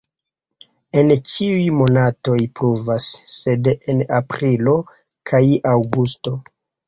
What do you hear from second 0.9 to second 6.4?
En ĉiuj monatoj pluvas, sed en aprilo kaj aŭgusto.